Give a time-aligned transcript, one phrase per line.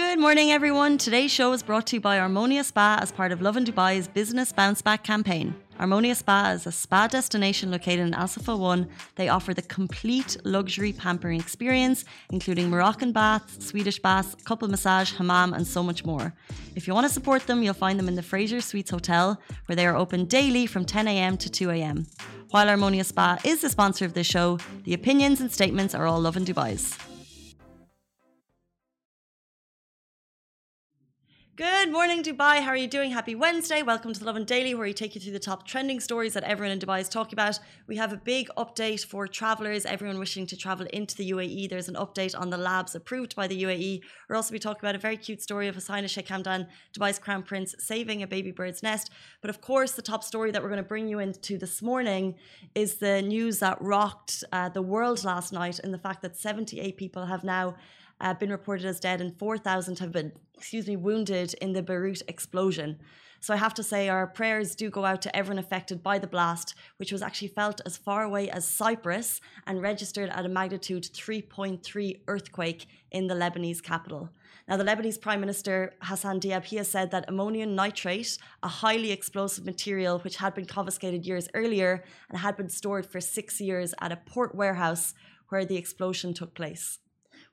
[0.00, 0.96] Good morning, everyone.
[0.96, 4.50] Today's show is brought to you by Armonia Spa as part of Lovin Dubai's Business
[4.50, 5.54] Bounce Back campaign.
[5.78, 8.88] Armonia Spa is a spa destination located in Al Safa 1.
[9.16, 15.52] They offer the complete luxury pampering experience, including Moroccan baths, Swedish baths, couple massage, hammam,
[15.52, 16.32] and so much more.
[16.74, 19.76] If you want to support them, you'll find them in the Fraser Suites Hotel, where
[19.76, 21.36] they are open daily from 10 a.m.
[21.36, 22.06] to 2 a.m.
[22.52, 26.20] While Armonia Spa is the sponsor of this show, the opinions and statements are all
[26.20, 26.96] Lovin Dubai's.
[31.60, 32.62] Good morning, Dubai.
[32.62, 33.10] How are you doing?
[33.10, 33.82] Happy Wednesday.
[33.82, 36.42] Welcome to the Lovin Daily, where we take you through the top trending stories that
[36.44, 37.60] everyone in Dubai is talking about.
[37.86, 41.68] We have a big update for travellers, everyone wishing to travel into the UAE.
[41.68, 44.00] There's an update on the labs approved by the UAE.
[44.26, 47.42] We're also be talking about a very cute story of Highness Sheikh Hamdan, Dubai's Crown
[47.42, 49.10] Prince, saving a baby bird's nest.
[49.42, 52.36] But of course, the top story that we're going to bring you into this morning
[52.74, 56.96] is the news that rocked uh, the world last night, and the fact that 78
[56.96, 57.74] people have now
[58.20, 62.22] uh, been reported as dead and 4,000 have been, excuse me, wounded in the Beirut
[62.28, 62.98] explosion.
[63.42, 66.26] So I have to say, our prayers do go out to everyone affected by the
[66.26, 71.04] blast, which was actually felt as far away as Cyprus and registered at a magnitude
[71.04, 74.28] 3.3 earthquake in the Lebanese capital.
[74.68, 79.10] Now, the Lebanese Prime Minister Hassan Diab he has said that ammonium nitrate, a highly
[79.10, 83.94] explosive material which had been confiscated years earlier and had been stored for six years
[84.02, 85.14] at a port warehouse
[85.48, 86.98] where the explosion took place.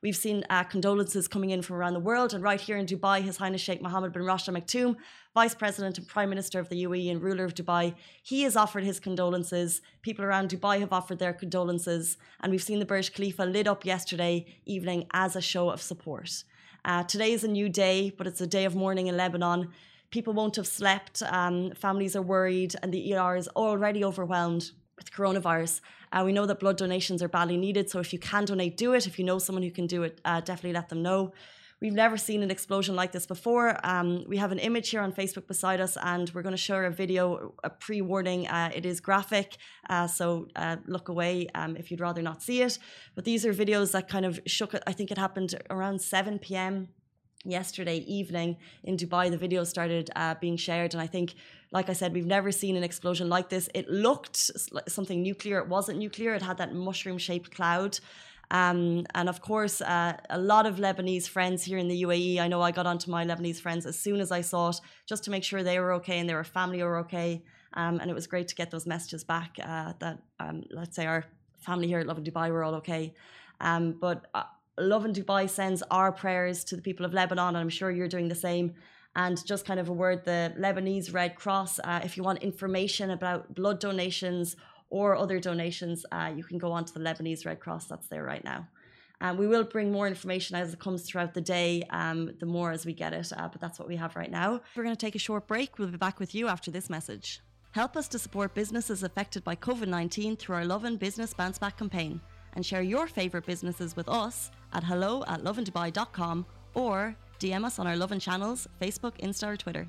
[0.00, 3.20] We've seen uh, condolences coming in from around the world, and right here in Dubai,
[3.20, 4.94] His Highness Sheikh Mohammed bin Rashid Al Maktoum,
[5.34, 8.84] Vice President and Prime Minister of the UAE and ruler of Dubai, he has offered
[8.84, 9.80] his condolences.
[10.02, 13.84] People around Dubai have offered their condolences, and we've seen the Burj Khalifa lit up
[13.84, 16.44] yesterday evening as a show of support.
[16.84, 19.68] Uh, today is a new day, but it's a day of mourning in Lebanon.
[20.12, 25.10] People won't have slept, um, families are worried, and the ER is already overwhelmed with
[25.10, 25.80] coronavirus.
[26.12, 28.92] Uh, we know that blood donations are badly needed, so if you can donate, do
[28.94, 29.06] it.
[29.06, 31.32] If you know someone who can do it, uh, definitely let them know.
[31.80, 33.78] We've never seen an explosion like this before.
[33.84, 36.76] Um, we have an image here on Facebook beside us, and we're going to show
[36.78, 38.48] a video, a pre warning.
[38.48, 42.62] Uh, it is graphic, uh, so uh, look away um, if you'd rather not see
[42.62, 42.78] it.
[43.14, 44.82] But these are videos that kind of shook it.
[44.88, 46.88] I think it happened around 7 p.m.
[47.44, 49.30] yesterday evening in Dubai.
[49.30, 51.34] The video started uh, being shared, and I think
[51.70, 53.68] like I said, we've never seen an explosion like this.
[53.74, 55.58] It looked like something nuclear.
[55.58, 56.34] It wasn't nuclear.
[56.34, 57.98] It had that mushroom shaped cloud.
[58.50, 62.38] Um, and of course, uh, a lot of Lebanese friends here in the UAE.
[62.38, 65.24] I know I got onto my Lebanese friends as soon as I saw it, just
[65.24, 67.42] to make sure they were okay and their family were okay.
[67.74, 71.04] Um, and it was great to get those messages back uh, that, um, let's say,
[71.04, 71.24] our
[71.58, 73.12] family here at Lovin Dubai were all okay.
[73.60, 74.30] Um, but
[74.78, 78.08] uh, Lovin Dubai sends our prayers to the people of Lebanon, and I'm sure you're
[78.08, 78.74] doing the same.
[79.16, 83.10] And just kind of a word the Lebanese Red Cross, uh, if you want information
[83.10, 84.54] about blood donations
[84.90, 88.22] or other donations, uh, you can go on to the Lebanese Red Cross that's there
[88.22, 88.68] right now.
[89.20, 92.70] Um, we will bring more information as it comes throughout the day, um, the more
[92.70, 94.60] as we get it, uh, but that's what we have right now.
[94.76, 95.78] We're going to take a short break.
[95.78, 97.40] We'll be back with you after this message.
[97.72, 101.78] Help us to support businesses affected by COVID 19 through our Lovin Business Bounce Back
[101.78, 102.20] campaign
[102.54, 107.86] and share your favourite businesses with us at hello at lovindubai.com or DM us on
[107.86, 109.88] our Lovin channels, Facebook, Insta, or Twitter.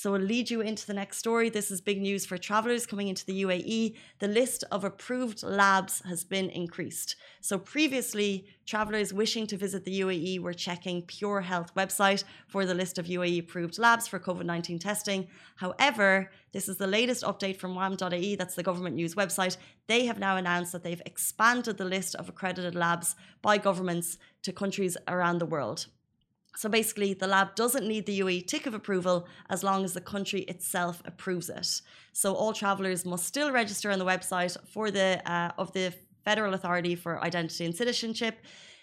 [0.00, 1.50] So we'll lead you into the next story.
[1.50, 3.96] This is big news for travellers coming into the UAE.
[4.20, 7.16] The list of approved labs has been increased.
[7.40, 12.74] So previously, travellers wishing to visit the UAE were checking Pure Health website for the
[12.74, 15.26] list of UAE approved labs for COVID-19 testing.
[15.56, 19.56] However, this is the latest update from WAM.ae, that's the government news website.
[19.88, 24.52] They have now announced that they've expanded the list of accredited labs by governments to
[24.52, 25.88] countries around the world.
[26.56, 30.00] So basically, the lab doesn't need the UAE tick of approval as long as the
[30.00, 31.82] country itself approves it.
[32.12, 35.94] So all travellers must still register on the website for the uh, of the
[36.24, 38.38] Federal Authority for Identity and Citizenship.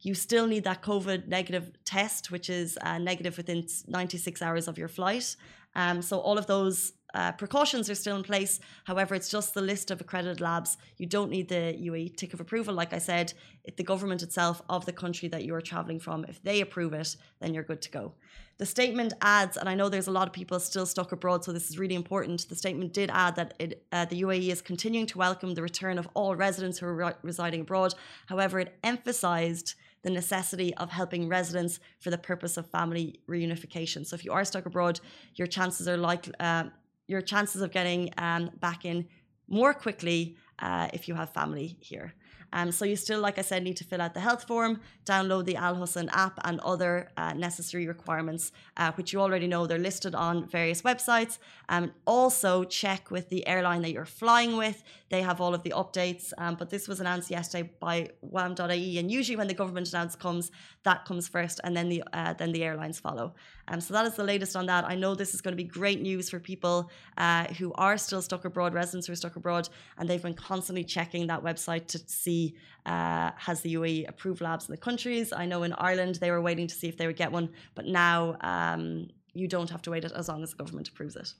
[0.00, 4.78] You still need that COVID negative test, which is uh, negative within 96 hours of
[4.78, 5.36] your flight.
[5.76, 8.60] Um, so all of those uh, precautions are still in place.
[8.84, 10.76] However, it's just the list of accredited labs.
[10.98, 12.74] You don't need the UAE tick of approval.
[12.74, 13.32] Like I said,
[13.76, 17.16] the government itself of the country that you are traveling from, if they approve it,
[17.40, 18.14] then you're good to go.
[18.58, 21.52] The statement adds, and I know there's a lot of people still stuck abroad, so
[21.52, 22.48] this is really important.
[22.48, 25.98] The statement did add that it, uh, the UAE is continuing to welcome the return
[25.98, 27.94] of all residents who are re- residing abroad.
[28.26, 34.06] However, it emphasized the necessity of helping residents for the purpose of family reunification.
[34.06, 35.00] So if you are stuck abroad,
[35.34, 36.64] your chances are like uh,
[37.06, 39.06] your chances of getting um, back in
[39.48, 42.14] more quickly uh, if you have family here.
[42.56, 45.44] Um, so you still, like I said, need to fill out the health form, download
[45.44, 49.66] the Al Hosn app, and other uh, necessary requirements, uh, which you already know.
[49.66, 51.36] They're listed on various websites.
[51.68, 54.82] Um, also, check with the airline that you're flying with.
[55.10, 56.32] They have all of the updates.
[56.38, 60.50] Um, but this was announced yesterday by WAM.ae, and usually when the government announcement comes,
[60.84, 63.34] that comes first, and then the uh, then the airlines follow.
[63.68, 64.84] Um, so that is the latest on that.
[64.84, 68.22] I know this is going to be great news for people uh, who are still
[68.22, 69.68] stuck abroad, residents who are stuck abroad,
[69.98, 72.45] and they've been constantly checking that website to see
[72.84, 75.32] uh, has the UAE approved labs in the countries.
[75.32, 77.86] I know in Ireland they were waiting to see if they would get one, but
[77.86, 81.34] now um, you don't have to wait it as long as the government approves it.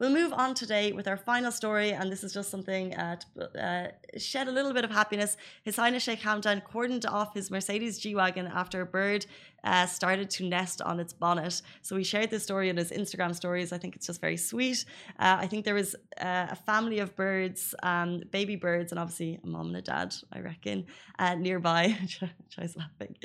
[0.00, 3.64] We'll move on today with our final story, and this is just something uh, to
[3.64, 5.36] uh, shed a little bit of happiness.
[5.62, 9.24] His Highness Sheikh Hamdan cordoned off his Mercedes G Wagon after a bird
[9.64, 11.60] uh, started to nest on its bonnet.
[11.82, 13.72] So he shared this story in his Instagram stories.
[13.72, 14.84] I think it's just very sweet.
[15.18, 19.40] Uh, I think there was uh, a family of birds, um, baby birds, and obviously
[19.42, 20.86] a mom and a dad, I reckon,
[21.18, 21.96] uh, nearby.
[22.50, 23.16] Tries laughing.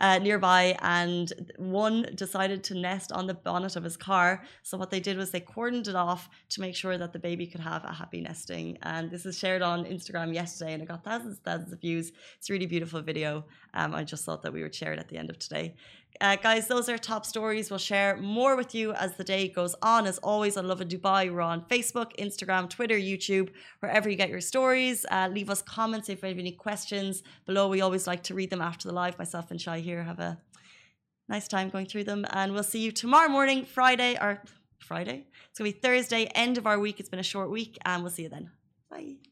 [0.00, 4.42] Uh, nearby, and one decided to nest on the bonnet of his car.
[4.62, 7.46] So what they did was they cordoned it off to make sure that the baby
[7.46, 8.78] could have a happy nesting.
[8.82, 12.12] And this is shared on Instagram yesterday, and it got thousands and thousands of views.
[12.38, 13.44] It's a really beautiful video.
[13.74, 15.74] Um, I just thought that we would share it at the end of today.
[16.20, 17.70] Uh, guys, those are top stories.
[17.70, 20.06] We'll share more with you as the day goes on.
[20.06, 23.50] As always, on Lovin Dubai, we're on Facebook, Instagram, Twitter, YouTube,
[23.80, 25.04] wherever you get your stories.
[25.10, 27.68] Uh, leave us comments if you have any questions below.
[27.68, 29.18] We always like to read them after the live.
[29.18, 30.38] Myself and Shai here have a
[31.28, 32.24] nice time going through them.
[32.30, 34.42] And we'll see you tomorrow morning, Friday, or
[34.78, 35.26] Friday.
[35.50, 37.00] It's going to be Thursday, end of our week.
[37.00, 38.50] It's been a short week, and we'll see you then.
[38.90, 39.31] Bye.